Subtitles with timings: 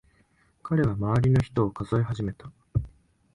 [0.63, 2.51] 彼は周りの人を数え始めた。